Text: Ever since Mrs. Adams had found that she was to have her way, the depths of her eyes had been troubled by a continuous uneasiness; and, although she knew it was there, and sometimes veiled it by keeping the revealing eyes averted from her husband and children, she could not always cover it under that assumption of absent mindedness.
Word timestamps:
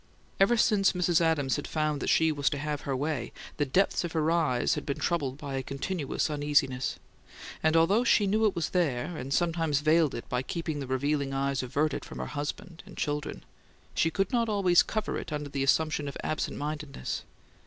Ever 0.39 0.57
since 0.57 0.93
Mrs. 0.93 1.21
Adams 1.21 1.57
had 1.57 1.67
found 1.67 2.01
that 2.01 2.09
she 2.09 2.31
was 2.31 2.49
to 2.49 2.57
have 2.57 2.81
her 2.81 2.95
way, 2.95 3.31
the 3.57 3.67
depths 3.67 4.03
of 4.03 4.13
her 4.13 4.31
eyes 4.31 4.73
had 4.73 4.83
been 4.83 4.97
troubled 4.97 5.37
by 5.37 5.53
a 5.53 5.61
continuous 5.61 6.27
uneasiness; 6.27 6.97
and, 7.61 7.77
although 7.77 8.03
she 8.03 8.25
knew 8.25 8.45
it 8.47 8.55
was 8.55 8.69
there, 8.69 9.15
and 9.15 9.31
sometimes 9.31 9.81
veiled 9.81 10.15
it 10.15 10.27
by 10.27 10.41
keeping 10.41 10.79
the 10.79 10.87
revealing 10.87 11.35
eyes 11.35 11.61
averted 11.61 12.03
from 12.03 12.17
her 12.17 12.25
husband 12.25 12.81
and 12.87 12.97
children, 12.97 13.43
she 13.93 14.09
could 14.09 14.31
not 14.31 14.49
always 14.49 14.81
cover 14.81 15.19
it 15.19 15.31
under 15.31 15.49
that 15.49 15.61
assumption 15.63 16.07
of 16.07 16.17
absent 16.23 16.57
mindedness. 16.57 17.21